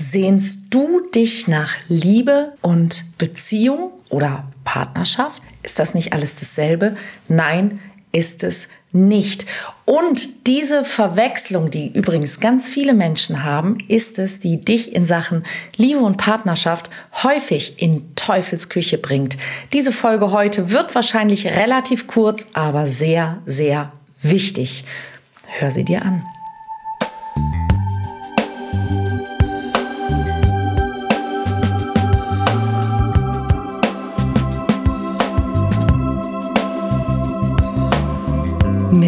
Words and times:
Sehnst 0.00 0.72
du 0.72 1.02
dich 1.14 1.46
nach 1.46 1.76
Liebe 1.88 2.54
und 2.62 3.04
Beziehung 3.18 3.92
oder 4.08 4.50
Partnerschaft? 4.64 5.42
Ist 5.62 5.78
das 5.78 5.92
nicht 5.92 6.14
alles 6.14 6.36
dasselbe? 6.36 6.96
Nein, 7.28 7.80
ist 8.10 8.42
es 8.42 8.70
nicht. 8.92 9.44
Und 9.84 10.46
diese 10.46 10.86
Verwechslung, 10.86 11.70
die 11.70 11.92
übrigens 11.92 12.40
ganz 12.40 12.66
viele 12.66 12.94
Menschen 12.94 13.44
haben, 13.44 13.76
ist 13.88 14.18
es, 14.18 14.40
die 14.40 14.58
dich 14.58 14.94
in 14.94 15.04
Sachen 15.04 15.44
Liebe 15.76 16.00
und 16.00 16.16
Partnerschaft 16.16 16.88
häufig 17.22 17.74
in 17.76 18.14
Teufelsküche 18.14 18.96
bringt. 18.96 19.36
Diese 19.74 19.92
Folge 19.92 20.30
heute 20.30 20.70
wird 20.70 20.94
wahrscheinlich 20.94 21.46
relativ 21.46 22.06
kurz, 22.06 22.48
aber 22.54 22.86
sehr, 22.86 23.42
sehr 23.44 23.92
wichtig. 24.22 24.86
Hör 25.46 25.70
sie 25.70 25.84
dir 25.84 26.00
an. 26.00 26.24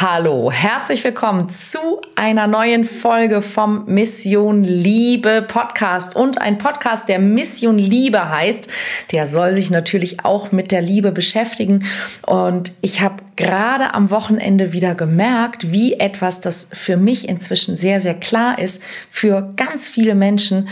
Hallo, 0.00 0.50
herzlich 0.50 1.04
willkommen 1.04 1.48
zu 1.50 2.00
einer 2.16 2.48
neuen 2.48 2.84
Folge 2.84 3.40
vom 3.40 3.84
Mission 3.86 4.64
Liebe 4.64 5.40
Podcast 5.46 6.16
und 6.16 6.40
ein 6.40 6.58
Podcast, 6.58 7.08
der 7.08 7.20
Mission 7.20 7.78
Liebe 7.78 8.28
heißt. 8.28 8.68
Der 9.12 9.28
soll 9.28 9.54
sich 9.54 9.70
natürlich 9.70 10.24
auch 10.24 10.50
mit 10.50 10.72
der 10.72 10.82
Liebe 10.82 11.12
beschäftigen 11.12 11.86
und 12.26 12.72
ich 12.80 13.02
habe 13.02 13.22
gerade 13.36 13.94
am 13.94 14.10
Wochenende 14.10 14.72
wieder 14.72 14.96
gemerkt, 14.96 15.70
wie 15.70 15.94
etwas, 15.94 16.40
das 16.40 16.70
für 16.72 16.96
mich 16.96 17.28
inzwischen 17.28 17.76
sehr, 17.78 18.00
sehr 18.00 18.14
klar 18.14 18.58
ist, 18.58 18.82
für 19.10 19.52
ganz 19.54 19.88
viele 19.88 20.16
Menschen 20.16 20.68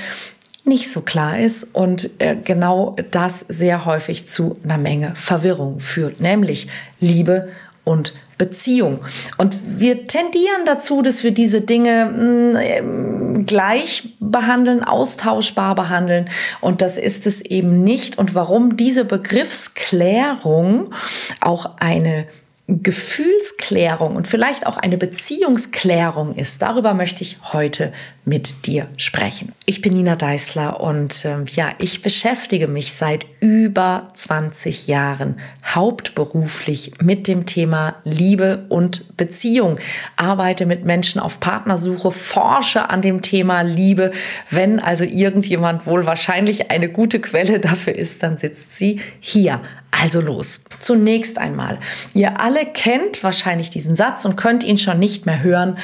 nicht 0.65 0.91
so 0.91 1.01
klar 1.01 1.39
ist 1.39 1.75
und 1.77 2.11
äh, 2.19 2.37
genau 2.37 2.97
das 3.13 3.41
sehr 3.49 3.85
häufig 3.85 4.27
zu 4.27 4.57
einer 4.65 4.79
Menge 4.79 5.13
Verwirrung 5.15 5.79
führt, 5.79 6.21
nämlich 6.21 6.67
Liebe 6.99 7.51
und 7.85 8.15
Beziehung. 8.39 9.01
Und 9.39 9.57
wir 9.81 10.07
tendieren 10.07 10.65
dazu, 10.65 11.03
dass 11.03 11.23
wir 11.25 11.33
diese 11.33 11.61
Dinge 11.61 12.07
mh, 12.07 12.83
mm, 12.83 13.47
gleich 13.47 14.17
behandeln, 14.21 14.85
austauschbar 14.85 15.75
behandeln. 15.75 16.29
Und 16.61 16.83
das 16.83 16.99
ist 16.99 17.27
es 17.27 17.41
eben 17.43 17.85
nicht. 17.85 18.19
Und 18.19 18.35
warum 18.35 18.77
diese 18.77 19.05
Begriffsklärung 19.05 20.93
auch 21.41 21.79
eine 21.79 22.27
Gefühlsklärung 22.69 24.15
und 24.15 24.29
vielleicht 24.29 24.67
auch 24.67 24.77
eine 24.77 24.97
Beziehungsklärung 24.97 26.35
ist. 26.37 26.63
Darüber 26.63 26.95
möchte 26.95 27.23
ich 27.23 27.39
heute 27.53 27.93
mit 28.25 28.67
dir 28.67 28.87
sprechen. 28.97 29.53
Ich 29.67 29.83
bin 29.83 29.95
Nina 29.95 30.15
Deißler 30.15 30.81
und 30.81 31.25
äh, 31.25 31.39
ja, 31.55 31.71
ich 31.79 32.03
beschäftige 32.03 32.69
mich 32.69 32.93
seit 32.93 33.27
über 33.41 34.09
20 34.15 34.87
Jahren 34.87 35.41
hauptberuflich 35.75 36.93
mit 37.03 37.27
dem 37.27 37.47
Thema 37.47 37.97
Liebe 38.05 38.65
und 38.69 39.17
Beziehung, 39.17 39.79
arbeite 40.15 40.65
mit 40.65 40.85
Menschen 40.85 41.21
auf 41.21 41.41
Partnersuche, 41.41 42.13
forsche 42.13 42.89
an 42.91 43.03
dem 43.03 43.23
Thema 43.23 43.63
Liebe. 43.63 44.13
Wenn 44.51 44.79
also 44.79 45.03
irgendjemand 45.03 45.85
wohl 45.85 46.07
wahrscheinlich 46.07 46.71
eine 46.71 46.89
gute 46.89 47.21
Quelle 47.21 47.59
dafür 47.59 47.97
ist, 47.97 48.23
dann 48.23 48.39
sitzt 48.39 48.77
sie 48.77 49.01
hier 49.19 49.61
also 49.93 50.21
los. 50.21 50.65
Zunächst 50.81 51.39
einmal, 51.39 51.79
ihr 52.15 52.41
alle 52.41 52.67
kennt 52.67 53.23
wahrscheinlich 53.23 53.71
diesen 53.71 53.95
Satz 53.95 54.25
und 54.25 54.37
könnt 54.37 54.65
ihn 54.65 54.79
schon 54.79 54.99
nicht 54.99 55.27
mehr 55.27 55.43
hören. 55.43 55.79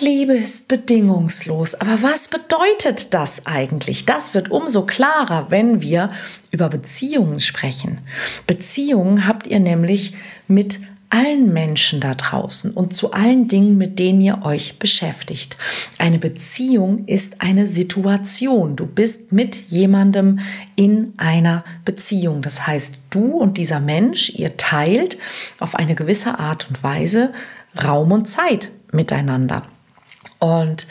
Liebe 0.00 0.34
ist 0.34 0.66
bedingungslos. 0.66 1.74
Aber 1.74 2.02
was 2.02 2.28
bedeutet 2.28 3.14
das 3.14 3.46
eigentlich? 3.46 4.06
Das 4.06 4.34
wird 4.34 4.50
umso 4.50 4.86
klarer, 4.86 5.50
wenn 5.50 5.80
wir 5.80 6.10
über 6.50 6.68
Beziehungen 6.68 7.38
sprechen. 7.38 8.00
Beziehungen 8.46 9.28
habt 9.28 9.46
ihr 9.46 9.60
nämlich 9.60 10.14
mit 10.48 10.80
allen 11.10 11.52
Menschen 11.52 12.00
da 12.00 12.14
draußen 12.14 12.72
und 12.72 12.94
zu 12.94 13.12
allen 13.12 13.48
Dingen, 13.48 13.76
mit 13.76 13.98
denen 13.98 14.20
ihr 14.20 14.42
euch 14.44 14.78
beschäftigt. 14.78 15.56
Eine 15.98 16.18
Beziehung 16.18 17.04
ist 17.06 17.42
eine 17.42 17.66
Situation. 17.66 18.76
Du 18.76 18.86
bist 18.86 19.32
mit 19.32 19.56
jemandem 19.68 20.38
in 20.76 21.12
einer 21.16 21.64
Beziehung. 21.84 22.42
Das 22.42 22.66
heißt, 22.66 22.98
du 23.10 23.36
und 23.36 23.58
dieser 23.58 23.80
Mensch, 23.80 24.30
ihr 24.30 24.56
teilt 24.56 25.18
auf 25.58 25.74
eine 25.74 25.94
gewisse 25.94 26.38
Art 26.38 26.68
und 26.68 26.82
Weise 26.82 27.32
Raum 27.82 28.12
und 28.12 28.26
Zeit 28.26 28.70
miteinander. 28.92 29.64
Und 30.38 30.86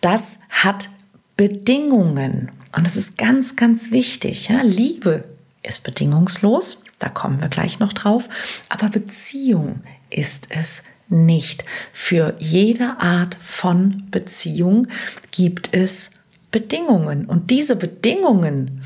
das 0.00 0.40
hat 0.50 0.88
Bedingungen. 1.36 2.50
Und 2.76 2.86
das 2.86 2.96
ist 2.96 3.18
ganz, 3.18 3.56
ganz 3.56 3.90
wichtig. 3.90 4.48
Ja? 4.48 4.62
Liebe 4.62 5.24
ist 5.62 5.84
bedingungslos. 5.84 6.84
Da 6.98 7.08
kommen 7.08 7.40
wir 7.40 7.48
gleich 7.48 7.78
noch 7.78 7.92
drauf. 7.92 8.28
Aber 8.68 8.88
Beziehung 8.88 9.76
ist 10.10 10.48
es 10.50 10.84
nicht. 11.08 11.64
Für 11.92 12.34
jede 12.38 12.96
Art 12.98 13.36
von 13.44 14.04
Beziehung 14.10 14.88
gibt 15.30 15.74
es 15.74 16.12
Bedingungen. 16.50 17.26
Und 17.26 17.50
diese 17.50 17.76
Bedingungen, 17.76 18.84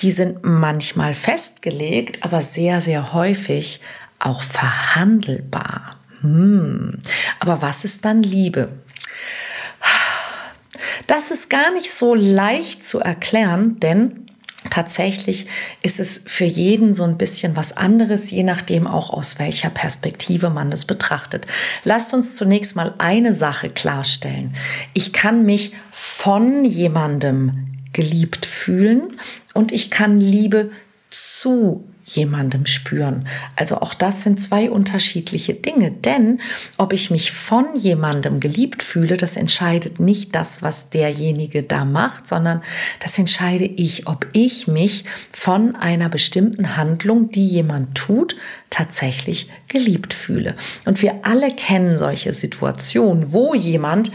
die 0.00 0.10
sind 0.10 0.44
manchmal 0.44 1.14
festgelegt, 1.14 2.24
aber 2.24 2.42
sehr, 2.42 2.80
sehr 2.80 3.12
häufig 3.12 3.80
auch 4.18 4.42
verhandelbar. 4.42 5.96
Hm. 6.20 6.98
Aber 7.40 7.62
was 7.62 7.84
ist 7.84 8.04
dann 8.04 8.22
Liebe? 8.22 8.68
Das 11.06 11.30
ist 11.30 11.48
gar 11.48 11.72
nicht 11.72 11.90
so 11.90 12.14
leicht 12.14 12.86
zu 12.86 13.00
erklären, 13.00 13.80
denn 13.80 14.26
Tatsächlich 14.70 15.46
ist 15.82 16.00
es 16.00 16.22
für 16.26 16.44
jeden 16.44 16.94
so 16.94 17.04
ein 17.04 17.18
bisschen 17.18 17.56
was 17.56 17.76
anderes, 17.76 18.30
je 18.30 18.42
nachdem 18.42 18.86
auch 18.86 19.10
aus 19.10 19.38
welcher 19.38 19.70
Perspektive 19.70 20.50
man 20.50 20.70
das 20.70 20.84
betrachtet. 20.84 21.46
Lasst 21.84 22.14
uns 22.14 22.34
zunächst 22.34 22.76
mal 22.76 22.94
eine 22.98 23.34
Sache 23.34 23.70
klarstellen. 23.70 24.54
Ich 24.94 25.12
kann 25.12 25.44
mich 25.44 25.72
von 25.92 26.64
jemandem 26.64 27.68
geliebt 27.92 28.46
fühlen 28.46 29.18
und 29.54 29.72
ich 29.72 29.90
kann 29.90 30.18
Liebe 30.18 30.70
zu 31.10 31.84
jemandem 32.16 32.66
spüren. 32.66 33.28
Also 33.56 33.80
auch 33.80 33.94
das 33.94 34.22
sind 34.22 34.40
zwei 34.40 34.70
unterschiedliche 34.70 35.54
Dinge, 35.54 35.90
denn 35.90 36.40
ob 36.76 36.92
ich 36.92 37.10
mich 37.10 37.32
von 37.32 37.76
jemandem 37.76 38.40
geliebt 38.40 38.82
fühle, 38.82 39.16
das 39.16 39.36
entscheidet 39.36 40.00
nicht 40.00 40.34
das, 40.34 40.62
was 40.62 40.90
derjenige 40.90 41.62
da 41.62 41.84
macht, 41.84 42.28
sondern 42.28 42.62
das 43.00 43.18
entscheide 43.18 43.64
ich, 43.64 44.06
ob 44.06 44.26
ich 44.32 44.66
mich 44.66 45.04
von 45.32 45.76
einer 45.76 46.08
bestimmten 46.08 46.76
Handlung, 46.76 47.30
die 47.30 47.46
jemand 47.46 47.94
tut, 47.94 48.36
tatsächlich 48.70 49.48
geliebt 49.68 50.14
fühle. 50.14 50.54
Und 50.84 51.02
wir 51.02 51.20
alle 51.24 51.50
kennen 51.50 51.96
solche 51.96 52.32
Situationen, 52.32 53.32
wo 53.32 53.54
jemand 53.54 54.10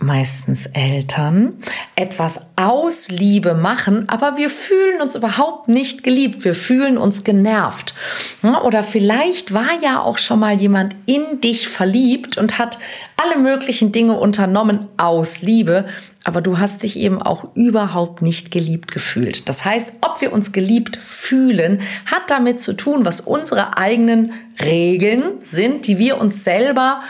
meistens 0.00 0.66
Eltern, 0.66 1.54
etwas 1.96 2.46
aus 2.54 3.10
Liebe 3.10 3.54
machen, 3.54 4.08
aber 4.08 4.36
wir 4.36 4.48
fühlen 4.48 5.00
uns 5.02 5.16
überhaupt 5.16 5.68
nicht 5.68 6.04
geliebt, 6.04 6.44
wir 6.44 6.54
fühlen 6.54 6.96
uns 6.96 7.24
genervt. 7.24 7.94
Oder 8.64 8.84
vielleicht 8.84 9.52
war 9.52 9.70
ja 9.82 10.00
auch 10.00 10.18
schon 10.18 10.38
mal 10.38 10.60
jemand 10.60 10.94
in 11.06 11.40
dich 11.40 11.66
verliebt 11.66 12.38
und 12.38 12.60
hat 12.60 12.78
alle 13.16 13.42
möglichen 13.42 13.90
Dinge 13.90 14.12
unternommen 14.12 14.86
aus 14.96 15.42
Liebe, 15.42 15.86
aber 16.22 16.42
du 16.42 16.58
hast 16.58 16.84
dich 16.84 16.96
eben 16.96 17.20
auch 17.20 17.56
überhaupt 17.56 18.22
nicht 18.22 18.52
geliebt 18.52 18.92
gefühlt. 18.92 19.48
Das 19.48 19.64
heißt, 19.64 19.94
ob 20.00 20.20
wir 20.20 20.32
uns 20.32 20.52
geliebt 20.52 20.96
fühlen, 20.96 21.80
hat 22.06 22.30
damit 22.30 22.60
zu 22.60 22.74
tun, 22.74 23.04
was 23.04 23.20
unsere 23.20 23.76
eigenen 23.76 24.32
Regeln 24.60 25.22
sind, 25.42 25.88
die 25.88 25.98
wir 25.98 26.18
uns 26.18 26.44
selber 26.44 27.02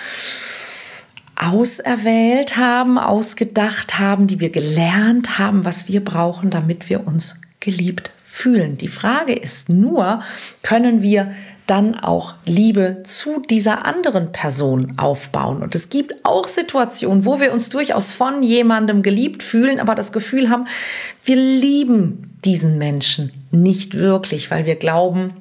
auserwählt 1.39 2.57
haben, 2.57 2.99
ausgedacht 2.99 3.99
haben, 3.99 4.27
die 4.27 4.41
wir 4.41 4.51
gelernt 4.51 5.39
haben, 5.39 5.65
was 5.65 5.89
wir 5.89 6.05
brauchen, 6.05 6.51
damit 6.51 6.91
wir 6.91 7.07
uns 7.07 7.41
geliebt 7.61 8.11
fühlen. 8.25 8.77
Die 8.77 8.89
Frage 8.89 9.35
ist 9.35 9.69
nur, 9.69 10.23
können 10.63 11.01
wir 11.01 11.33
dann 11.69 11.95
auch 11.95 12.35
Liebe 12.47 13.03
zu 13.05 13.43
dieser 13.49 13.85
anderen 13.85 14.33
Person 14.33 14.95
aufbauen. 14.97 15.63
Und 15.63 15.75
es 15.75 15.91
gibt 15.91 16.25
auch 16.25 16.49
Situationen, 16.49 17.27
wo 17.27 17.41
wir 17.41 17.53
uns 17.53 17.69
durchaus 17.69 18.13
von 18.13 18.43
jemandem 18.43 19.03
geliebt 19.03 19.43
fühlen, 19.43 19.79
aber 19.79 19.95
das 19.95 20.13
Gefühl 20.13 20.49
haben, 20.49 20.67
wir 21.25 21.37
lieben 21.37 22.33
diesen 22.45 22.79
Menschen 22.79 23.33
nicht 23.51 23.95
wirklich, 23.95 24.51
weil 24.51 24.67
wir 24.67 24.77
glauben, 24.77 25.35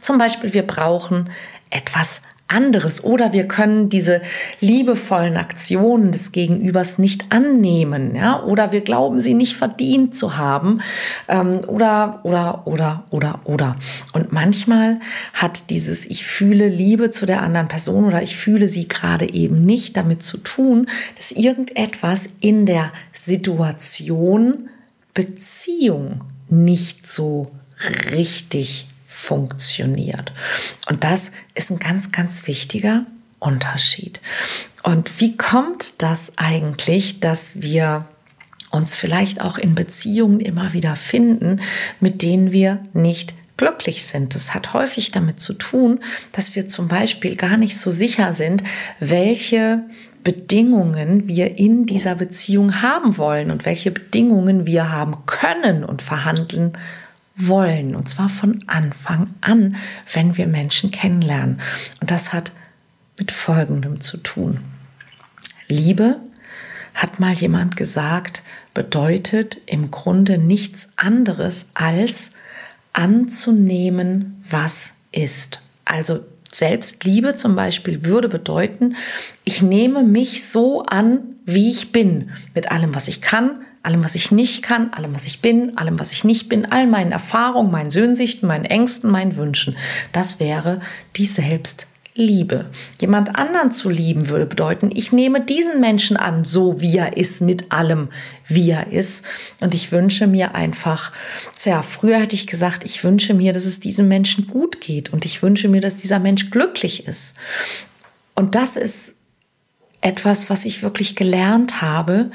zum 0.00 0.18
Beispiel, 0.18 0.52
wir 0.54 0.66
brauchen 0.66 1.30
etwas 1.70 2.22
anderes. 2.48 3.04
Oder 3.04 3.32
wir 3.32 3.48
können 3.48 3.88
diese 3.88 4.20
liebevollen 4.60 5.36
Aktionen 5.36 6.12
des 6.12 6.32
Gegenübers 6.32 6.98
nicht 6.98 7.32
annehmen, 7.32 8.14
ja, 8.14 8.42
oder 8.42 8.72
wir 8.72 8.82
glauben 8.82 9.20
sie 9.20 9.34
nicht 9.34 9.56
verdient 9.56 10.14
zu 10.14 10.36
haben, 10.36 10.80
ähm, 11.28 11.60
oder, 11.66 12.20
oder, 12.22 12.66
oder, 12.66 13.04
oder, 13.10 13.40
oder. 13.44 13.76
Und 14.12 14.32
manchmal 14.32 15.00
hat 15.32 15.70
dieses 15.70 16.06
Ich 16.06 16.24
fühle 16.24 16.68
Liebe 16.68 17.10
zu 17.10 17.26
der 17.26 17.42
anderen 17.42 17.68
Person 17.68 18.04
oder 18.04 18.22
ich 18.22 18.36
fühle 18.36 18.68
sie 18.68 18.88
gerade 18.88 19.32
eben 19.32 19.56
nicht 19.56 19.96
damit 19.96 20.22
zu 20.22 20.38
tun, 20.38 20.88
dass 21.16 21.32
irgendetwas 21.32 22.28
in 22.40 22.66
der 22.66 22.92
Situation 23.12 24.68
Beziehung 25.14 26.24
nicht 26.48 27.06
so 27.06 27.50
richtig 28.12 28.88
funktioniert. 29.14 30.32
Und 30.88 31.04
das 31.04 31.30
ist 31.54 31.70
ein 31.70 31.78
ganz, 31.78 32.10
ganz 32.10 32.48
wichtiger 32.48 33.06
Unterschied. 33.38 34.20
Und 34.82 35.20
wie 35.20 35.36
kommt 35.36 36.02
das 36.02 36.32
eigentlich, 36.36 37.20
dass 37.20 37.62
wir 37.62 38.06
uns 38.72 38.96
vielleicht 38.96 39.40
auch 39.40 39.56
in 39.56 39.76
Beziehungen 39.76 40.40
immer 40.40 40.72
wieder 40.72 40.96
finden, 40.96 41.60
mit 42.00 42.22
denen 42.22 42.50
wir 42.50 42.82
nicht 42.92 43.34
glücklich 43.56 44.04
sind. 44.04 44.34
Das 44.34 44.52
hat 44.52 44.72
häufig 44.72 45.12
damit 45.12 45.38
zu 45.38 45.52
tun, 45.54 46.00
dass 46.32 46.56
wir 46.56 46.66
zum 46.66 46.88
Beispiel 46.88 47.36
gar 47.36 47.56
nicht 47.56 47.78
so 47.78 47.92
sicher 47.92 48.32
sind, 48.32 48.64
welche 48.98 49.84
Bedingungen 50.24 51.28
wir 51.28 51.56
in 51.56 51.86
dieser 51.86 52.16
Beziehung 52.16 52.82
haben 52.82 53.16
wollen 53.16 53.52
und 53.52 53.64
welche 53.64 53.92
Bedingungen 53.92 54.66
wir 54.66 54.90
haben 54.90 55.24
können 55.26 55.84
und 55.84 56.02
verhandeln 56.02 56.76
wollen. 57.36 57.94
Und 57.94 58.08
zwar 58.08 58.28
von 58.28 58.62
Anfang 58.66 59.30
an, 59.40 59.76
wenn 60.12 60.36
wir 60.36 60.46
Menschen 60.46 60.90
kennenlernen. 60.90 61.60
Und 62.00 62.10
das 62.10 62.32
hat 62.32 62.52
mit 63.18 63.32
Folgendem 63.32 64.00
zu 64.00 64.18
tun. 64.18 64.60
Liebe, 65.68 66.20
hat 66.94 67.18
mal 67.18 67.32
jemand 67.32 67.76
gesagt, 67.76 68.42
bedeutet 68.72 69.60
im 69.66 69.90
Grunde 69.90 70.38
nichts 70.38 70.92
anderes 70.96 71.70
als 71.74 72.30
anzunehmen, 72.92 74.40
was 74.48 74.96
ist. 75.10 75.60
Also 75.84 76.20
Selbstliebe 76.50 77.34
zum 77.34 77.56
Beispiel 77.56 78.04
würde 78.04 78.28
bedeuten, 78.28 78.96
ich 79.44 79.60
nehme 79.60 80.04
mich 80.04 80.44
so 80.44 80.84
an, 80.84 81.33
wie 81.44 81.70
ich 81.70 81.92
bin, 81.92 82.30
mit 82.54 82.70
allem, 82.70 82.94
was 82.94 83.08
ich 83.08 83.20
kann, 83.20 83.64
allem, 83.82 84.02
was 84.02 84.14
ich 84.14 84.32
nicht 84.32 84.62
kann, 84.62 84.92
allem, 84.92 85.14
was 85.14 85.26
ich 85.26 85.40
bin, 85.40 85.76
allem, 85.76 86.00
was 86.00 86.10
ich 86.10 86.24
nicht 86.24 86.48
bin, 86.48 86.72
all 86.72 86.86
meinen 86.86 87.12
Erfahrungen, 87.12 87.70
meinen 87.70 87.90
Sehnsüchten, 87.90 88.48
meinen 88.48 88.64
Ängsten, 88.64 89.10
meinen 89.10 89.36
Wünschen. 89.36 89.76
Das 90.12 90.40
wäre 90.40 90.80
die 91.16 91.26
Selbstliebe. 91.26 92.70
Jemand 92.98 93.36
anderen 93.36 93.70
zu 93.70 93.90
lieben 93.90 94.30
würde 94.30 94.46
bedeuten, 94.46 94.90
ich 94.90 95.12
nehme 95.12 95.42
diesen 95.42 95.80
Menschen 95.80 96.16
an, 96.16 96.46
so 96.46 96.80
wie 96.80 96.96
er 96.96 97.18
ist, 97.18 97.42
mit 97.42 97.72
allem, 97.72 98.08
wie 98.46 98.70
er 98.70 98.90
ist. 98.90 99.26
Und 99.60 99.74
ich 99.74 99.92
wünsche 99.92 100.26
mir 100.26 100.54
einfach, 100.54 101.12
tja, 101.58 101.82
früher 101.82 102.20
hätte 102.20 102.36
ich 102.36 102.46
gesagt, 102.46 102.84
ich 102.84 103.04
wünsche 103.04 103.34
mir, 103.34 103.52
dass 103.52 103.66
es 103.66 103.80
diesem 103.80 104.08
Menschen 104.08 104.46
gut 104.46 104.80
geht 104.80 105.12
und 105.12 105.26
ich 105.26 105.42
wünsche 105.42 105.68
mir, 105.68 105.82
dass 105.82 105.96
dieser 105.96 106.20
Mensch 106.20 106.50
glücklich 106.50 107.06
ist. 107.06 107.36
Und 108.34 108.54
das 108.54 108.76
ist 108.76 109.16
etwas, 110.04 110.50
was 110.50 110.64
ich 110.64 110.82
wirklich 110.82 111.16
gelernt 111.16 111.80
habe, 111.82 112.30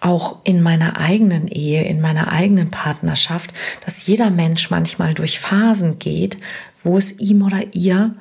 auch 0.00 0.38
in 0.44 0.62
meiner 0.62 0.98
eigenen 0.98 1.48
Ehe, 1.48 1.84
in 1.84 2.00
meiner 2.00 2.30
eigenen 2.30 2.70
Partnerschaft, 2.70 3.50
dass 3.84 4.06
jeder 4.06 4.30
Mensch 4.30 4.70
manchmal 4.70 5.14
durch 5.14 5.40
Phasen 5.40 5.98
geht, 5.98 6.36
wo 6.84 6.96
es 6.96 7.18
ihm 7.18 7.42
oder 7.42 7.64
ihr 7.72 8.14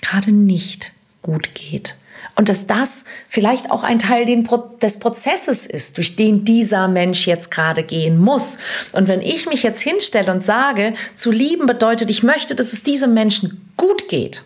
gerade 0.00 0.32
nicht 0.32 0.92
gut 1.22 1.54
geht. 1.54 1.96
Und 2.34 2.48
dass 2.48 2.66
das 2.66 3.04
vielleicht 3.28 3.70
auch 3.70 3.82
ein 3.82 3.98
Teil 3.98 4.24
des 4.82 4.98
Prozesses 4.98 5.66
ist, 5.66 5.98
durch 5.98 6.16
den 6.16 6.44
dieser 6.44 6.88
Mensch 6.88 7.26
jetzt 7.26 7.50
gerade 7.50 7.82
gehen 7.82 8.18
muss. 8.18 8.58
Und 8.92 9.08
wenn 9.08 9.20
ich 9.20 9.46
mich 9.46 9.62
jetzt 9.62 9.82
hinstelle 9.82 10.32
und 10.32 10.44
sage, 10.44 10.94
zu 11.14 11.32
lieben 11.32 11.66
bedeutet, 11.66 12.08
ich 12.08 12.22
möchte, 12.22 12.54
dass 12.54 12.72
es 12.72 12.82
diesem 12.82 13.12
Menschen 13.14 13.70
gut 13.76 14.08
geht. 14.08 14.42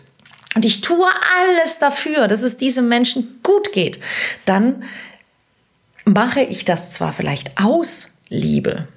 Und 0.55 0.65
ich 0.65 0.81
tue 0.81 1.07
alles 1.39 1.79
dafür, 1.79 2.27
dass 2.27 2.41
es 2.41 2.57
diesem 2.57 2.87
Menschen 2.87 3.39
gut 3.43 3.71
geht, 3.73 3.99
dann 4.45 4.83
mache 6.05 6.41
ich 6.41 6.65
das 6.65 6.91
zwar 6.91 7.11
vielleicht 7.11 7.59
aus 7.59 8.13
Liebe, 8.29 8.87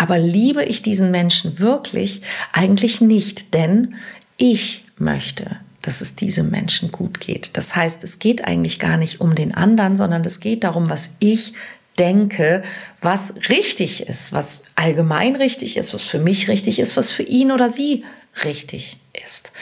aber 0.00 0.18
liebe 0.18 0.64
ich 0.64 0.80
diesen 0.80 1.10
Menschen 1.10 1.58
wirklich? 1.58 2.22
Eigentlich 2.52 3.02
nicht, 3.02 3.52
denn 3.52 3.96
ich 4.38 4.86
möchte, 4.96 5.58
dass 5.82 6.00
es 6.00 6.16
diesem 6.16 6.50
Menschen 6.50 6.90
gut 6.90 7.20
geht. 7.20 7.50
Das 7.52 7.76
heißt, 7.76 8.02
es 8.02 8.18
geht 8.18 8.46
eigentlich 8.46 8.78
gar 8.78 8.96
nicht 8.96 9.20
um 9.20 9.34
den 9.34 9.54
anderen, 9.54 9.98
sondern 9.98 10.24
es 10.24 10.40
geht 10.40 10.64
darum, 10.64 10.88
was 10.88 11.16
ich 11.18 11.52
denke, 11.98 12.62
was 13.02 13.34
richtig 13.50 14.08
ist, 14.08 14.32
was 14.32 14.64
allgemein 14.74 15.36
richtig 15.36 15.76
ist, 15.76 15.92
was 15.92 16.04
für 16.04 16.18
mich 16.18 16.48
richtig 16.48 16.78
ist, 16.78 16.96
was 16.96 17.10
für 17.10 17.24
ihn 17.24 17.52
oder 17.52 17.70
sie 17.70 18.04
richtig 18.42 18.96
ist. 19.12 19.52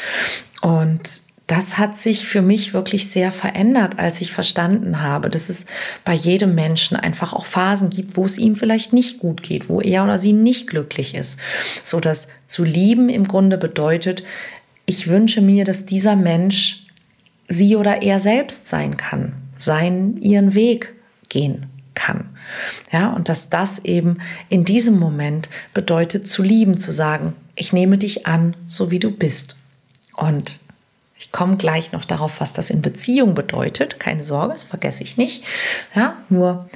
Und 0.61 1.01
das 1.49 1.79
hat 1.79 1.97
sich 1.97 2.27
für 2.27 2.43
mich 2.43 2.75
wirklich 2.75 3.09
sehr 3.09 3.33
verändert, 3.33 3.99
als 3.99 4.21
ich 4.21 4.33
verstanden 4.33 5.01
habe, 5.01 5.31
dass 5.31 5.49
es 5.49 5.65
bei 6.05 6.13
jedem 6.13 6.55
Menschen 6.55 6.95
einfach 6.95 7.33
auch 7.33 7.47
Phasen 7.47 7.89
gibt, 7.89 8.19
wo 8.19 8.27
es 8.27 8.37
ihm 8.37 8.55
vielleicht 8.55 8.93
nicht 8.93 9.19
gut 9.19 9.43
geht, 9.43 9.71
wo 9.71 9.81
er 9.81 10.05
oder 10.05 10.19
sie 10.19 10.35
nicht 10.35 10.69
glücklich 10.69 11.15
ist. 11.15 11.41
So 11.83 12.01
dass 12.01 12.29
zu 12.47 12.65
lieben 12.65 13.09
im 13.09 13.27
Grunde 13.27 13.57
bedeutet, 13.57 14.23
ich 14.85 15.09
wünsche 15.09 15.41
mir, 15.41 15.65
dass 15.65 15.87
dieser 15.87 16.17
Mensch 16.17 16.87
sie 17.49 17.77
oder 17.77 18.03
er 18.03 18.21
selbst 18.21 18.69
sein 18.69 18.99
kann, 18.99 19.33
seinen, 19.57 20.19
ihren 20.19 20.53
Weg 20.53 20.93
gehen 21.31 21.67
kann. 21.95 22.29
Ja, 22.93 23.15
und 23.15 23.31
dass 23.31 23.49
das 23.49 23.87
eben 23.87 24.19
in 24.51 24.67
diesem 24.67 24.99
Moment 24.99 25.49
bedeutet, 25.73 26.29
zu 26.29 26.43
lieben, 26.43 26.77
zu 26.77 26.93
sagen, 26.93 27.33
ich 27.55 27.73
nehme 27.73 27.97
dich 27.97 28.27
an, 28.27 28.55
so 28.67 28.91
wie 28.91 28.99
du 28.99 29.11
bist. 29.11 29.57
Und 30.15 30.61
ich 31.19 31.33
komme 31.33 31.57
gleich 31.57 31.93
noch 31.93 32.05
darauf, 32.05 32.41
was 32.41 32.53
das 32.53 32.71
in 32.71 32.81
Beziehung 32.81 33.35
bedeutet. 33.35 33.99
Keine 33.99 34.23
Sorge, 34.23 34.55
das 34.55 34.65
vergesse 34.65 35.03
ich 35.03 35.17
nicht. 35.17 35.45
Ja, 35.95 36.17
nur 36.29 36.69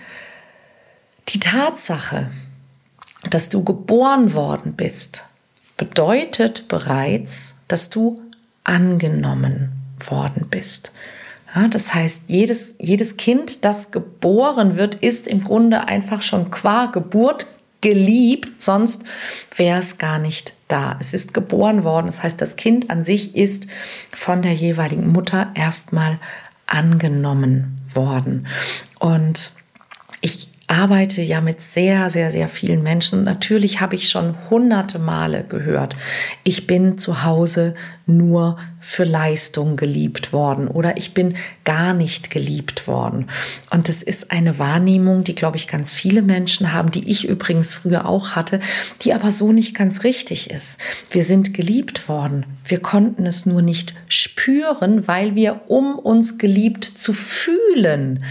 die 1.28 1.38
Tatsache, 1.38 2.30
dass 3.30 3.48
du 3.48 3.62
geboren 3.62 4.34
worden 4.34 4.74
bist, 4.74 5.24
bedeutet 5.76 6.68
bereits, 6.68 7.56
dass 7.68 7.88
du 7.88 8.20
angenommen 8.64 9.72
worden 9.98 10.48
bist. 10.50 10.92
Ja, 11.54 11.68
das 11.68 11.94
heißt, 11.94 12.24
jedes, 12.28 12.74
jedes 12.78 13.16
Kind, 13.16 13.64
das 13.64 13.90
geboren 13.90 14.76
wird, 14.76 14.96
ist 14.96 15.28
im 15.28 15.44
Grunde 15.44 15.84
einfach 15.86 16.22
schon 16.22 16.50
qua 16.50 16.86
Geburt 16.86 17.46
geliebt, 17.80 18.62
sonst 18.62 19.04
wäre 19.56 19.78
es 19.78 19.98
gar 19.98 20.18
nicht 20.18 20.54
da. 20.72 20.96
Es 20.98 21.14
ist 21.14 21.34
geboren 21.34 21.84
worden, 21.84 22.06
das 22.06 22.22
heißt, 22.22 22.40
das 22.40 22.56
Kind 22.56 22.90
an 22.90 23.04
sich 23.04 23.36
ist 23.36 23.66
von 24.12 24.42
der 24.42 24.54
jeweiligen 24.54 25.08
Mutter 25.08 25.50
erstmal 25.54 26.18
angenommen 26.66 27.76
worden. 27.92 28.46
Und 28.98 29.52
ich 30.20 30.51
arbeite 30.72 31.22
ja 31.22 31.40
mit 31.40 31.60
sehr, 31.60 32.10
sehr, 32.10 32.30
sehr 32.30 32.48
vielen 32.48 32.82
Menschen 32.82 33.20
und 33.20 33.24
natürlich 33.24 33.80
habe 33.80 33.94
ich 33.94 34.08
schon 34.08 34.34
hunderte 34.50 34.98
Male 34.98 35.44
gehört, 35.44 35.96
ich 36.44 36.66
bin 36.66 36.98
zu 36.98 37.24
Hause 37.24 37.74
nur 38.06 38.58
für 38.80 39.04
Leistung 39.04 39.76
geliebt 39.76 40.32
worden 40.32 40.66
oder 40.66 40.96
ich 40.96 41.14
bin 41.14 41.36
gar 41.64 41.94
nicht 41.94 42.30
geliebt 42.30 42.88
worden. 42.88 43.28
Und 43.70 43.88
das 43.88 44.02
ist 44.02 44.32
eine 44.32 44.58
Wahrnehmung, 44.58 45.22
die, 45.22 45.36
glaube 45.36 45.56
ich, 45.56 45.68
ganz 45.68 45.92
viele 45.92 46.20
Menschen 46.20 46.72
haben, 46.72 46.90
die 46.90 47.08
ich 47.08 47.28
übrigens 47.28 47.74
früher 47.74 48.06
auch 48.06 48.30
hatte, 48.30 48.60
die 49.02 49.14
aber 49.14 49.30
so 49.30 49.52
nicht 49.52 49.76
ganz 49.76 50.02
richtig 50.02 50.50
ist. 50.50 50.80
Wir 51.10 51.24
sind 51.24 51.54
geliebt 51.54 52.08
worden. 52.08 52.44
Wir 52.64 52.80
konnten 52.80 53.24
es 53.24 53.46
nur 53.46 53.62
nicht 53.62 53.94
spüren, 54.08 55.06
weil 55.06 55.36
wir, 55.36 55.62
um 55.68 55.96
uns 55.96 56.38
geliebt 56.38 56.84
zu 56.84 57.12
fühlen, 57.12 58.24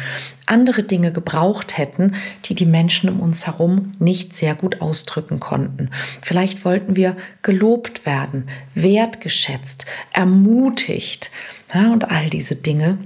andere 0.51 0.83
Dinge 0.83 1.11
gebraucht 1.11 1.77
hätten, 1.77 2.15
die 2.45 2.53
die 2.53 2.65
Menschen 2.65 3.09
um 3.09 3.19
uns 3.19 3.47
herum 3.47 3.93
nicht 3.97 4.35
sehr 4.35 4.53
gut 4.53 4.81
ausdrücken 4.81 5.39
konnten. 5.39 5.89
Vielleicht 6.21 6.65
wollten 6.65 6.95
wir 6.95 7.17
gelobt 7.41 8.05
werden, 8.05 8.47
wertgeschätzt, 8.75 9.85
ermutigt 10.11 11.31
ja, 11.73 11.91
und 11.91 12.11
all 12.11 12.29
diese 12.29 12.55
Dinge. 12.55 12.99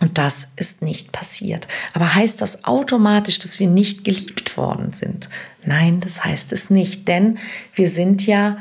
Und 0.00 0.18
das 0.18 0.52
ist 0.56 0.82
nicht 0.82 1.12
passiert. 1.12 1.66
Aber 1.92 2.14
heißt 2.14 2.40
das 2.40 2.64
automatisch, 2.64 3.38
dass 3.38 3.58
wir 3.58 3.66
nicht 3.66 4.04
geliebt 4.04 4.56
worden 4.56 4.92
sind? 4.92 5.28
Nein, 5.64 6.00
das 6.00 6.24
heißt 6.24 6.52
es 6.52 6.70
nicht, 6.70 7.08
denn 7.08 7.38
wir 7.74 7.88
sind 7.88 8.26
ja 8.26 8.58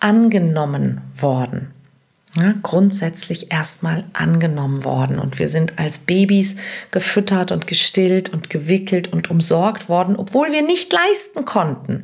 angenommen 0.00 1.00
worden 1.14 1.73
ja, 2.36 2.54
grundsätzlich 2.62 3.52
erstmal 3.52 4.04
angenommen 4.12 4.84
worden. 4.84 5.18
Und 5.18 5.38
wir 5.38 5.48
sind 5.48 5.78
als 5.78 5.98
Babys 5.98 6.56
gefüttert 6.90 7.52
und 7.52 7.66
gestillt 7.66 8.32
und 8.32 8.50
gewickelt 8.50 9.12
und 9.12 9.30
umsorgt 9.30 9.88
worden, 9.88 10.16
obwohl 10.16 10.50
wir 10.50 10.62
nicht 10.62 10.92
leisten 10.92 11.44
konnten. 11.44 12.02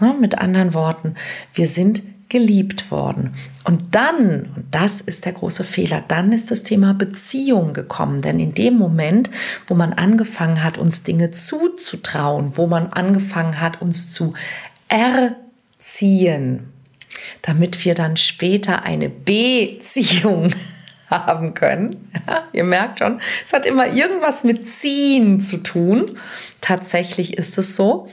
Ja, 0.00 0.12
mit 0.12 0.38
anderen 0.38 0.74
Worten, 0.74 1.14
wir 1.54 1.66
sind 1.66 2.02
geliebt 2.28 2.90
worden. 2.90 3.34
Und 3.64 3.94
dann, 3.94 4.50
und 4.54 4.66
das 4.70 5.00
ist 5.00 5.24
der 5.24 5.32
große 5.32 5.64
Fehler, 5.64 6.04
dann 6.06 6.32
ist 6.32 6.50
das 6.50 6.62
Thema 6.62 6.92
Beziehung 6.94 7.72
gekommen. 7.72 8.20
Denn 8.20 8.38
in 8.38 8.54
dem 8.54 8.76
Moment, 8.76 9.30
wo 9.66 9.74
man 9.74 9.92
angefangen 9.94 10.62
hat, 10.62 10.78
uns 10.78 11.04
Dinge 11.04 11.30
zuzutrauen, 11.30 12.56
wo 12.56 12.66
man 12.66 12.88
angefangen 12.88 13.60
hat, 13.60 13.80
uns 13.80 14.10
zu 14.10 14.34
erziehen, 14.88 16.72
damit 17.48 17.82
wir 17.86 17.94
dann 17.94 18.18
später 18.18 18.82
eine 18.82 19.08
Beziehung 19.08 20.50
haben 21.10 21.54
können. 21.54 22.10
Ja, 22.26 22.42
ihr 22.52 22.64
merkt 22.64 22.98
schon, 22.98 23.22
es 23.42 23.54
hat 23.54 23.64
immer 23.64 23.86
irgendwas 23.90 24.44
mit 24.44 24.68
Ziehen 24.68 25.40
zu 25.40 25.62
tun. 25.62 26.18
Tatsächlich 26.60 27.38
ist 27.38 27.56
es 27.56 27.74
so. 27.74 28.10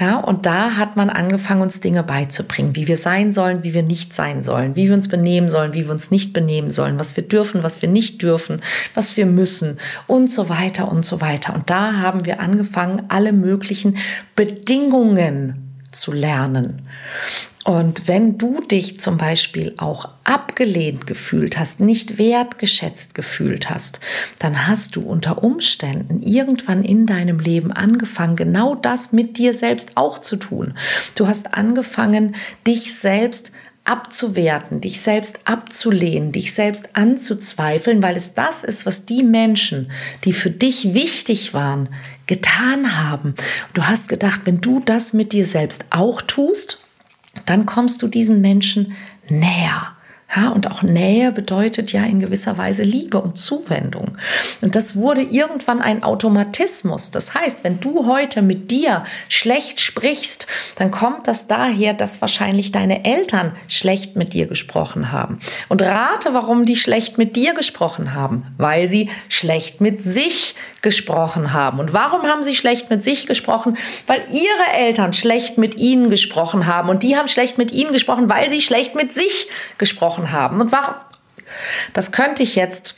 Ja, 0.00 0.16
und 0.16 0.46
da 0.46 0.76
hat 0.76 0.96
man 0.96 1.10
angefangen, 1.10 1.60
uns 1.60 1.82
Dinge 1.82 2.02
beizubringen, 2.02 2.74
wie 2.76 2.88
wir 2.88 2.96
sein 2.96 3.30
sollen, 3.30 3.62
wie 3.62 3.74
wir 3.74 3.82
nicht 3.82 4.14
sein 4.14 4.42
sollen, 4.42 4.74
wie 4.74 4.86
wir 4.86 4.94
uns 4.94 5.08
benehmen 5.08 5.50
sollen, 5.50 5.74
wie 5.74 5.84
wir 5.84 5.90
uns 5.90 6.10
nicht 6.10 6.32
benehmen 6.32 6.70
sollen, 6.70 6.98
was 6.98 7.14
wir 7.14 7.28
dürfen, 7.28 7.62
was 7.62 7.82
wir 7.82 7.90
nicht 7.90 8.22
dürfen, 8.22 8.62
was 8.94 9.18
wir 9.18 9.26
müssen 9.26 9.78
und 10.06 10.30
so 10.30 10.48
weiter 10.48 10.90
und 10.90 11.04
so 11.04 11.20
weiter. 11.20 11.54
Und 11.54 11.68
da 11.68 11.98
haben 11.98 12.24
wir 12.24 12.40
angefangen, 12.40 13.02
alle 13.08 13.34
möglichen 13.34 13.98
Bedingungen 14.34 15.82
zu 15.90 16.12
lernen. 16.12 16.88
Und 17.68 18.08
wenn 18.08 18.38
du 18.38 18.62
dich 18.62 18.98
zum 18.98 19.18
Beispiel 19.18 19.74
auch 19.76 20.08
abgelehnt 20.24 21.06
gefühlt 21.06 21.58
hast, 21.58 21.80
nicht 21.80 22.16
wertgeschätzt 22.16 23.14
gefühlt 23.14 23.68
hast, 23.68 24.00
dann 24.38 24.66
hast 24.66 24.96
du 24.96 25.02
unter 25.02 25.44
Umständen 25.44 26.18
irgendwann 26.18 26.82
in 26.82 27.04
deinem 27.04 27.40
Leben 27.40 27.70
angefangen, 27.70 28.36
genau 28.36 28.74
das 28.74 29.12
mit 29.12 29.36
dir 29.36 29.52
selbst 29.52 29.98
auch 29.98 30.18
zu 30.18 30.36
tun. 30.36 30.78
Du 31.14 31.26
hast 31.26 31.52
angefangen, 31.52 32.36
dich 32.66 32.94
selbst 32.94 33.52
abzuwerten, 33.84 34.80
dich 34.80 35.02
selbst 35.02 35.40
abzulehnen, 35.44 36.32
dich 36.32 36.54
selbst 36.54 36.96
anzuzweifeln, 36.96 38.02
weil 38.02 38.16
es 38.16 38.32
das 38.32 38.64
ist, 38.64 38.86
was 38.86 39.04
die 39.04 39.22
Menschen, 39.22 39.92
die 40.24 40.32
für 40.32 40.50
dich 40.50 40.94
wichtig 40.94 41.52
waren, 41.52 41.90
getan 42.26 42.98
haben. 42.98 43.34
Du 43.74 43.82
hast 43.82 44.08
gedacht, 44.08 44.40
wenn 44.44 44.62
du 44.62 44.80
das 44.80 45.12
mit 45.12 45.34
dir 45.34 45.44
selbst 45.44 45.84
auch 45.90 46.22
tust, 46.22 46.86
dann 47.46 47.66
kommst 47.66 48.02
du 48.02 48.08
diesen 48.08 48.40
Menschen 48.40 48.94
näher. 49.28 49.92
Ja, 50.36 50.50
und 50.50 50.70
auch 50.70 50.82
Nähe 50.82 51.32
bedeutet 51.32 51.90
ja 51.92 52.04
in 52.04 52.20
gewisser 52.20 52.58
Weise 52.58 52.82
Liebe 52.82 53.18
und 53.18 53.38
Zuwendung. 53.38 54.18
Und 54.60 54.76
das 54.76 54.94
wurde 54.94 55.22
irgendwann 55.22 55.80
ein 55.80 56.02
Automatismus. 56.02 57.10
Das 57.10 57.34
heißt, 57.34 57.64
wenn 57.64 57.80
du 57.80 58.06
heute 58.06 58.42
mit 58.42 58.70
dir 58.70 59.04
schlecht 59.30 59.80
sprichst, 59.80 60.46
dann 60.76 60.90
kommt 60.90 61.26
das 61.28 61.46
daher, 61.48 61.94
dass 61.94 62.20
wahrscheinlich 62.20 62.72
deine 62.72 63.06
Eltern 63.06 63.52
schlecht 63.68 64.16
mit 64.16 64.34
dir 64.34 64.46
gesprochen 64.46 65.12
haben. 65.12 65.40
Und 65.70 65.80
rate, 65.80 66.34
warum 66.34 66.66
die 66.66 66.76
schlecht 66.76 67.16
mit 67.16 67.34
dir 67.34 67.54
gesprochen 67.54 68.12
haben. 68.12 68.54
Weil 68.58 68.90
sie 68.90 69.08
schlecht 69.30 69.80
mit 69.80 70.02
sich 70.02 70.54
gesprochen 70.82 71.52
haben. 71.52 71.80
Und 71.80 71.92
warum 71.92 72.22
haben 72.22 72.44
sie 72.44 72.54
schlecht 72.54 72.90
mit 72.90 73.02
sich 73.02 73.26
gesprochen? 73.26 73.76
Weil 74.06 74.24
ihre 74.30 74.76
Eltern 74.76 75.12
schlecht 75.12 75.58
mit 75.58 75.76
ihnen 75.76 76.10
gesprochen 76.10 76.66
haben. 76.66 76.88
Und 76.88 77.02
die 77.02 77.16
haben 77.16 77.28
schlecht 77.28 77.58
mit 77.58 77.72
ihnen 77.72 77.92
gesprochen, 77.92 78.28
weil 78.28 78.50
sie 78.50 78.60
schlecht 78.60 78.94
mit 78.94 79.12
sich 79.12 79.48
gesprochen 79.78 80.30
haben. 80.30 80.60
Und 80.60 80.72
warum? 80.72 80.94
Das 81.92 82.12
könnte 82.12 82.42
ich 82.42 82.54
jetzt 82.54 82.96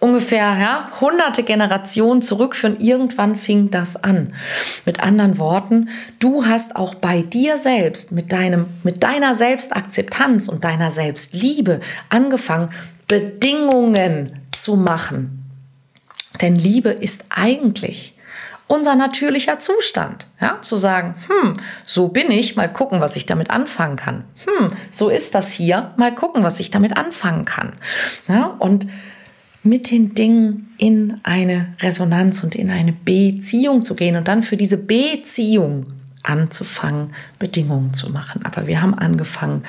ungefähr 0.00 0.58
ja, 0.58 0.90
hunderte 1.00 1.42
Generationen 1.42 2.22
zurückführen. 2.22 2.80
Irgendwann 2.80 3.36
fing 3.36 3.70
das 3.70 4.02
an. 4.02 4.34
Mit 4.84 5.00
anderen 5.00 5.38
Worten, 5.38 5.88
du 6.18 6.46
hast 6.46 6.76
auch 6.76 6.94
bei 6.94 7.22
dir 7.22 7.56
selbst 7.56 8.12
mit, 8.12 8.32
deinem, 8.32 8.66
mit 8.82 9.02
deiner 9.02 9.34
Selbstakzeptanz 9.34 10.48
und 10.48 10.64
deiner 10.64 10.90
Selbstliebe 10.90 11.80
angefangen, 12.08 12.70
Bedingungen 13.06 14.46
zu 14.52 14.76
machen. 14.76 15.43
Denn 16.40 16.56
Liebe 16.56 16.90
ist 16.90 17.26
eigentlich 17.30 18.14
unser 18.66 18.96
natürlicher 18.96 19.58
Zustand. 19.58 20.26
Ja, 20.40 20.60
zu 20.62 20.76
sagen, 20.76 21.14
hm, 21.28 21.54
so 21.84 22.08
bin 22.08 22.30
ich, 22.30 22.56
mal 22.56 22.72
gucken, 22.72 23.00
was 23.00 23.16
ich 23.16 23.26
damit 23.26 23.50
anfangen 23.50 23.96
kann. 23.96 24.24
Hm, 24.44 24.72
so 24.90 25.10
ist 25.10 25.34
das 25.34 25.52
hier, 25.52 25.92
mal 25.96 26.14
gucken, 26.14 26.42
was 26.42 26.60
ich 26.60 26.70
damit 26.70 26.96
anfangen 26.96 27.44
kann. 27.44 27.72
Ja, 28.28 28.46
und 28.58 28.86
mit 29.62 29.90
den 29.90 30.14
Dingen 30.14 30.74
in 30.76 31.20
eine 31.22 31.74
Resonanz 31.80 32.44
und 32.44 32.54
in 32.54 32.70
eine 32.70 32.92
Beziehung 32.92 33.82
zu 33.82 33.94
gehen 33.94 34.16
und 34.16 34.28
dann 34.28 34.42
für 34.42 34.56
diese 34.56 34.76
Beziehung 34.76 35.86
anzufangen, 36.22 37.14
Bedingungen 37.38 37.94
zu 37.94 38.10
machen. 38.10 38.44
Aber 38.44 38.66
wir 38.66 38.82
haben 38.82 38.94
angefangen, 38.94 39.64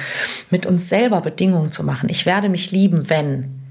mit 0.49 0.65
uns 0.65 0.89
selber 0.89 1.21
Bedingungen 1.21 1.71
zu 1.71 1.83
machen. 1.83 2.09
Ich 2.09 2.25
werde 2.25 2.49
mich 2.49 2.71
lieben, 2.71 3.09
wenn. 3.09 3.64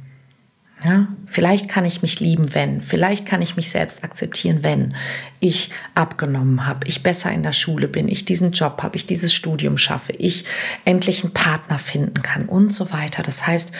Ja, 0.84 1.08
vielleicht 1.24 1.70
kann 1.70 1.86
ich 1.86 2.02
mich 2.02 2.20
lieben, 2.20 2.52
wenn. 2.52 2.82
Vielleicht 2.82 3.24
kann 3.24 3.40
ich 3.40 3.56
mich 3.56 3.70
selbst 3.70 4.04
akzeptieren, 4.04 4.58
wenn 4.60 4.94
ich 5.40 5.70
abgenommen 5.94 6.66
habe, 6.66 6.86
ich 6.86 7.02
besser 7.02 7.32
in 7.32 7.42
der 7.42 7.54
Schule 7.54 7.88
bin, 7.88 8.06
ich 8.06 8.26
diesen 8.26 8.52
Job 8.52 8.82
habe, 8.82 8.96
ich 8.96 9.06
dieses 9.06 9.32
Studium 9.32 9.78
schaffe, 9.78 10.12
ich 10.12 10.44
endlich 10.84 11.24
einen 11.24 11.32
Partner 11.32 11.78
finden 11.78 12.20
kann 12.20 12.44
und 12.50 12.70
so 12.70 12.92
weiter. 12.92 13.22
Das 13.22 13.46
heißt, 13.46 13.72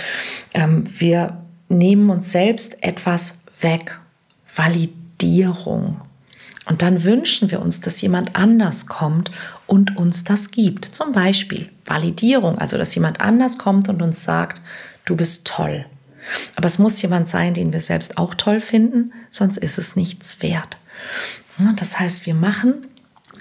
ähm, 0.55 0.85
wir 0.99 1.45
nehmen 1.69 2.09
uns 2.09 2.33
selbst 2.33 2.83
etwas 2.83 3.43
weg. 3.61 3.99
Validierung. 4.57 6.01
Und 6.65 6.81
dann 6.81 7.03
wünschen 7.03 7.51
wir 7.51 7.61
uns, 7.61 7.83
dass 7.83 8.01
jemand 8.01 8.35
anders 8.35 8.87
kommt 8.87 9.31
und 9.67 9.99
uns 9.99 10.25
das 10.25 10.53
gibt. 10.53 10.87
Zum 10.87 11.13
Beispiel 11.13 11.71
Validierung, 11.85 12.57
also 12.57 12.79
dass 12.79 12.95
jemand 12.95 13.21
anders 13.21 13.59
kommt 13.59 13.91
und 13.91 14.01
uns 14.01 14.25
sagt, 14.25 14.63
du 15.05 15.17
bist 15.17 15.47
toll 15.47 15.85
aber 16.57 16.67
es 16.67 16.79
muss 16.79 17.01
jemand 17.03 17.29
sein, 17.29 17.55
den 17.55 17.73
wir 17.73 17.81
selbst 17.81 18.19
auch 18.19 18.35
toll 18.35 18.61
finden, 18.61 19.13
sonst 19.31 19.59
ist 19.59 19.79
es 19.79 19.97
nichts 19.97 20.43
wert. 20.43 20.79
Das 21.77 22.01
heißt, 22.01 22.27
wir 22.27 22.35
machen 22.35 22.87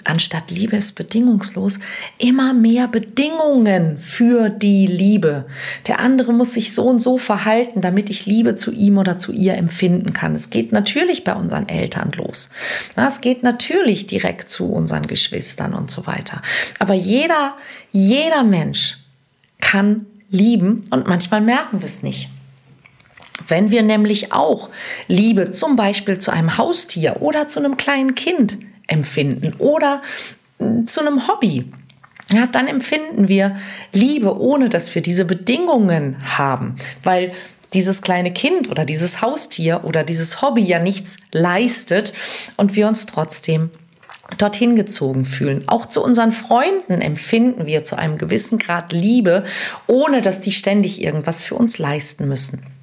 anstatt 0.04 0.50
Liebe 0.50 0.76
ist 0.76 0.92
bedingungslos, 0.92 1.80
immer 2.18 2.52
mehr 2.52 2.88
Bedingungen 2.88 3.96
für 3.96 4.50
die 4.50 4.86
Liebe. 4.86 5.46
Der 5.86 5.98
andere 6.00 6.32
muss 6.32 6.54
sich 6.54 6.72
so 6.72 6.84
und 6.84 7.00
so 7.00 7.18
verhalten, 7.18 7.80
damit 7.80 8.10
ich 8.10 8.26
Liebe 8.26 8.54
zu 8.54 8.72
ihm 8.72 8.98
oder 8.98 9.18
zu 9.18 9.32
ihr 9.32 9.54
empfinden 9.54 10.12
kann. 10.12 10.34
Es 10.34 10.50
geht 10.50 10.72
natürlich 10.72 11.24
bei 11.24 11.34
unseren 11.34 11.68
Eltern 11.68 12.12
los. 12.12 12.50
Es 12.96 13.20
geht 13.20 13.42
natürlich 13.42 14.06
direkt 14.06 14.48
zu 14.48 14.70
unseren 14.70 15.06
Geschwistern 15.06 15.74
und 15.74 15.90
so 15.90 16.06
weiter. 16.06 16.42
Aber 16.78 16.94
jeder, 16.94 17.56
jeder 17.92 18.44
Mensch 18.44 18.98
kann 19.60 20.06
lieben 20.30 20.84
und 20.90 21.06
manchmal 21.06 21.40
merken 21.40 21.80
wir 21.80 21.86
es 21.86 22.02
nicht. 22.02 22.28
Wenn 23.46 23.70
wir 23.70 23.82
nämlich 23.82 24.32
auch 24.32 24.70
Liebe 25.08 25.50
zum 25.50 25.76
Beispiel 25.76 26.18
zu 26.18 26.30
einem 26.30 26.56
Haustier 26.56 27.16
oder 27.20 27.46
zu 27.46 27.58
einem 27.58 27.76
kleinen 27.76 28.14
Kind 28.14 28.58
empfinden 28.86 29.54
oder 29.58 30.02
hm, 30.58 30.86
zu 30.86 31.00
einem 31.00 31.28
Hobby, 31.28 31.70
ja, 32.32 32.46
dann 32.46 32.68
empfinden 32.68 33.28
wir 33.28 33.56
Liebe, 33.92 34.38
ohne 34.40 34.68
dass 34.68 34.94
wir 34.94 35.02
diese 35.02 35.24
Bedingungen 35.24 36.16
haben, 36.38 36.76
weil 37.02 37.32
dieses 37.74 38.02
kleine 38.02 38.32
Kind 38.32 38.70
oder 38.70 38.84
dieses 38.84 39.20
Haustier 39.20 39.82
oder 39.84 40.04
dieses 40.04 40.40
Hobby 40.40 40.62
ja 40.62 40.78
nichts 40.78 41.18
leistet 41.32 42.12
und 42.56 42.76
wir 42.76 42.86
uns 42.88 43.06
trotzdem 43.06 43.70
dorthin 44.38 44.74
gezogen 44.74 45.24
fühlen. 45.24 45.64
Auch 45.66 45.86
zu 45.86 46.02
unseren 46.02 46.32
Freunden 46.32 47.00
empfinden 47.00 47.66
wir 47.66 47.84
zu 47.84 47.96
einem 47.96 48.16
gewissen 48.16 48.58
Grad 48.58 48.92
Liebe, 48.92 49.44
ohne 49.86 50.22
dass 50.22 50.40
die 50.40 50.52
ständig 50.52 51.02
irgendwas 51.02 51.42
für 51.42 51.56
uns 51.56 51.78
leisten 51.78 52.26
müssen. 52.26 52.73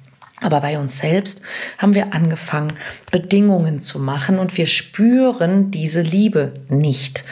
Aber 0.42 0.60
bei 0.60 0.78
uns 0.78 0.98
selbst 0.98 1.42
haben 1.78 1.94
wir 1.94 2.12
angefangen, 2.12 2.72
Bedingungen 3.10 3.80
zu 3.80 3.98
machen 3.98 4.38
und 4.38 4.56
wir 4.56 4.66
spüren 4.66 5.70
diese 5.70 6.02
Liebe 6.02 6.52
nicht. 6.68 7.24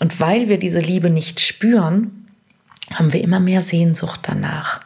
Und 0.00 0.20
weil 0.20 0.48
wir 0.48 0.58
diese 0.58 0.80
Liebe 0.80 1.08
nicht 1.08 1.40
spüren, 1.40 2.26
haben 2.94 3.12
wir 3.12 3.22
immer 3.22 3.40
mehr 3.40 3.62
Sehnsucht 3.62 4.20
danach. 4.22 4.80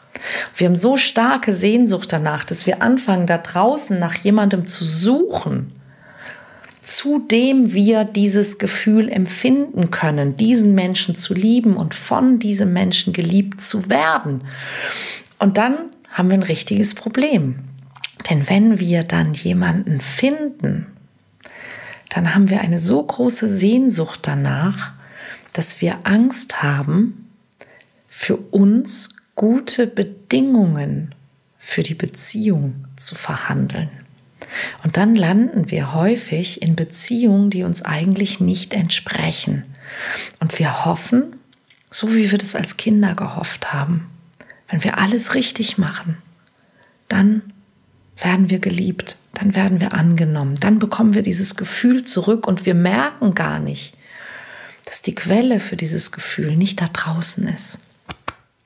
Wir 0.55 0.69
haben 0.69 0.77
so 0.77 0.97
starke 0.97 1.53
Sehnsucht 1.53 2.13
danach, 2.13 2.45
dass 2.45 2.67
wir 2.67 2.83
anfangen, 2.83 3.27
da 3.27 3.39
draußen 3.39 3.99
nach 3.99 4.15
jemandem 4.17 4.67
zu 4.67 4.85
suchen, 4.85 5.73
zu 6.83 7.21
dem 7.21 7.73
wir 7.73 8.05
dieses 8.05 8.59
Gefühl 8.59 9.09
empfinden 9.09 9.91
können, 9.91 10.37
diesen 10.37 10.75
Menschen 10.75 11.15
zu 11.15 11.33
lieben 11.33 11.77
und 11.77 11.95
von 11.95 12.39
diesem 12.39 12.73
Menschen 12.73 13.13
geliebt 13.13 13.61
zu 13.61 13.89
werden. 13.89 14.43
Und 15.39 15.59
dann 15.59 15.77
haben 16.13 16.31
wir 16.31 16.39
ein 16.39 16.43
richtiges 16.43 16.95
Problem. 16.95 17.57
Denn 18.31 18.49
wenn 18.49 18.79
wir 18.79 19.03
dann 19.03 19.35
jemanden 19.35 20.01
finden, 20.01 20.87
dann 22.11 22.35
haben 22.35 22.51
wir 22.51 22.61
eine 22.61 22.79
so 22.79 23.03
große 23.03 23.49
Sehnsucht 23.49 24.21
danach, 24.23 24.93
dass 25.53 25.81
wir 25.81 26.01
Angst 26.05 26.63
haben, 26.63 27.29
für 28.09 28.37
uns 28.37 29.17
gute 29.35 29.87
Bedingungen 29.87 31.15
für 31.59 31.83
die 31.83 31.95
Beziehung 31.95 32.87
zu 32.97 33.15
verhandeln. 33.15 33.91
Und 34.85 34.99
dann 34.99 35.15
landen 35.15 35.71
wir 35.71 35.95
häufig 35.95 36.61
in 36.61 36.77
Beziehungen, 36.77 37.49
die 37.49 37.63
uns 37.63 37.83
eigentlich 37.83 38.41
nicht 38.41 38.75
entsprechen. 38.75 39.65
Und 40.41 40.59
wir 40.59 40.85
hoffen, 40.85 41.37
So 41.91 42.15
wie 42.15 42.31
wir 42.31 42.39
das 42.39 42.55
als 42.55 42.79
Kinder 42.79 43.15
gehofft 43.15 43.73
haben. 43.73 44.12
Wenn 44.73 44.85
wir 44.85 44.97
alles 44.97 45.35
richtig 45.35 45.77
machen, 45.77 46.17
dann 47.09 47.43
werden 48.17 48.49
wir 48.49 48.59
geliebt, 48.59 49.19
dann 49.35 49.55
werden 49.55 49.83
wir 49.83 49.93
angenommen, 49.93 50.57
dann 50.61 50.79
bekommen 50.79 51.13
wir 51.13 51.21
dieses 51.21 51.57
Gefühl 51.57 52.05
zurück 52.05 52.47
und 52.47 52.65
wir 52.65 52.75
merken 52.75 53.35
gar 53.35 53.59
nicht, 53.59 53.95
dass 54.87 55.03
die 55.03 55.15
Quelle 55.15 55.61
für 55.61 55.77
dieses 55.77 56.11
Gefühl 56.11 56.57
nicht 56.57 56.81
da 56.81 56.87
draußen 56.87 57.47
ist, 57.49 57.81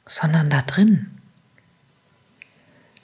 sondern 0.07 0.49
da 0.49 0.63
drin. 0.63 1.09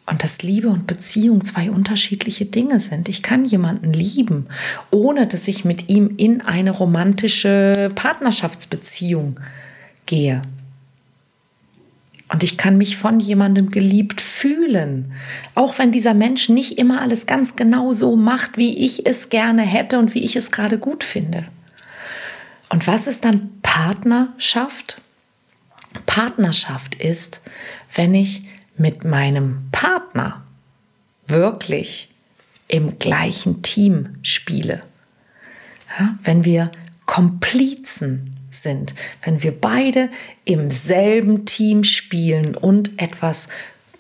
Und 0.07 0.23
dass 0.23 0.43
Liebe 0.43 0.69
und 0.69 0.87
Beziehung 0.87 1.45
zwei 1.45 1.73
unterschiedliche 1.73 2.47
Dinge 2.47 2.79
sind. 2.79 3.09
Ich 3.09 3.25
kann 3.25 3.45
jemanden 3.45 3.93
lieben, 3.93 4.47
ohne 4.93 5.27
dass 5.27 5.49
ich 5.49 5.65
mit 5.65 5.89
ihm 5.89 6.15
in 6.17 6.41
eine 6.41 6.71
romantische 6.71 7.91
Partnerschaftsbeziehung 7.97 9.41
gehe. 10.07 10.43
Und 12.33 12.43
ich 12.43 12.57
kann 12.57 12.79
mich 12.79 12.97
von 12.97 13.21
jemandem 13.21 13.71
geliebt 13.71 14.23
fühlen, 14.23 15.13
auch 15.55 15.79
wenn 15.79 15.93
dieser 15.93 16.15
Mensch 16.15 16.49
nicht 16.49 16.79
immer 16.79 17.03
alles 17.03 17.27
ganz 17.27 17.57
genau 17.57 17.93
so 17.93 18.17
macht, 18.17 18.57
wie 18.57 18.87
ich 18.87 19.07
es 19.07 19.29
gerne 19.29 19.63
hätte 19.63 19.99
und 19.99 20.15
wie 20.15 20.25
ich 20.25 20.35
es 20.35 20.51
gerade 20.51 20.79
gut 20.79 21.05
finde. 21.05 21.45
Und 22.71 22.87
was 22.87 23.07
ist 23.07 23.27
dann 23.27 23.51
Partnerschaft? 23.61 25.03
Partnerschaft 26.07 26.95
ist, 26.95 27.43
wenn 27.95 28.15
ich 28.15 28.45
mit 28.79 29.05
meinem 29.05 29.69
Partner 29.71 30.43
wirklich 31.27 32.15
im 32.67 32.99
gleichen 32.99 33.61
Team 33.61 34.17
spiele. 34.23 34.83
Ja, 35.99 36.17
wenn 36.23 36.47
wir 36.47 36.71
Komplizen 37.05 38.39
sind, 38.55 38.95
wenn 39.23 39.43
wir 39.43 39.59
beide 39.59 40.09
im 40.45 40.71
selben 40.71 41.45
Team 41.47 41.85
spielen 41.85 42.57
und 42.57 43.01
etwas 43.01 43.49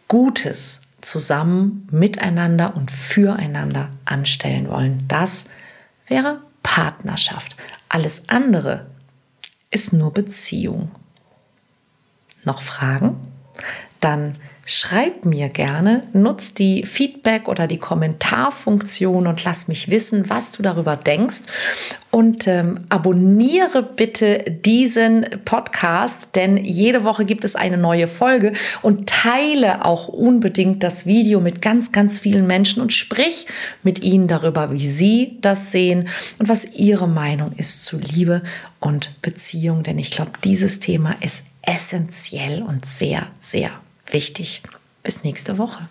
Gutes 0.08 0.82
zusammen 1.00 1.88
miteinander 1.90 2.76
und 2.76 2.90
füreinander 2.90 3.90
anstellen 4.04 4.68
wollen. 4.68 5.04
Das 5.08 5.48
wäre 6.06 6.40
Partnerschaft. 6.62 7.56
Alles 7.88 8.28
andere 8.28 8.86
ist 9.70 9.92
nur 9.92 10.12
Beziehung. 10.12 10.90
Noch 12.44 12.62
Fragen? 12.62 13.16
Dann 14.00 14.36
schreib 14.64 15.24
mir 15.24 15.48
gerne, 15.48 16.02
nutz 16.12 16.54
die 16.54 16.86
Feedback 16.86 17.48
oder 17.48 17.66
die 17.66 17.78
Kommentarfunktion 17.78 19.26
und 19.26 19.44
lass 19.44 19.66
mich 19.66 19.90
wissen, 19.90 20.30
was 20.30 20.52
du 20.52 20.62
darüber 20.62 20.96
denkst. 20.96 21.42
Und 22.10 22.46
ähm, 22.46 22.78
abonniere 22.90 23.82
bitte 23.82 24.44
diesen 24.64 25.26
Podcast, 25.44 26.28
denn 26.34 26.58
jede 26.58 27.04
Woche 27.04 27.24
gibt 27.24 27.42
es 27.42 27.56
eine 27.56 27.78
neue 27.78 28.06
Folge 28.06 28.52
und 28.82 29.08
teile 29.08 29.84
auch 29.84 30.08
unbedingt 30.08 30.82
das 30.82 31.06
Video 31.06 31.40
mit 31.40 31.62
ganz, 31.62 31.90
ganz 31.90 32.20
vielen 32.20 32.46
Menschen 32.46 32.82
und 32.82 32.92
sprich 32.92 33.46
mit 33.82 34.02
ihnen 34.02 34.28
darüber, 34.28 34.72
wie 34.72 34.86
sie 34.86 35.38
das 35.40 35.72
sehen 35.72 36.08
und 36.38 36.48
was 36.48 36.74
ihre 36.74 37.08
Meinung 37.08 37.52
ist 37.56 37.84
zu 37.84 37.98
Liebe 37.98 38.42
und 38.78 39.20
Beziehung. 39.22 39.82
Denn 39.82 39.98
ich 39.98 40.10
glaube, 40.10 40.32
dieses 40.44 40.80
Thema 40.80 41.16
ist 41.22 41.44
essentiell 41.62 42.62
und 42.62 42.84
sehr, 42.84 43.26
sehr 43.38 43.70
wichtig. 44.12 44.62
Bis 45.02 45.24
nächste 45.24 45.58
Woche. 45.58 45.88